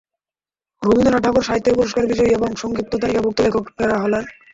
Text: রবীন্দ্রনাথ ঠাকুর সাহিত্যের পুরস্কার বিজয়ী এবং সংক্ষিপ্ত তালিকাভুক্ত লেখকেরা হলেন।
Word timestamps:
রবীন্দ্রনাথ 0.81 1.23
ঠাকুর 1.25 1.47
সাহিত্যের 1.47 1.77
পুরস্কার 1.77 2.03
বিজয়ী 2.07 2.31
এবং 2.31 2.49
সংক্ষিপ্ত 2.55 2.93
তালিকাভুক্ত 3.01 3.37
লেখকেরা 3.41 3.97
হলেন। 3.99 4.23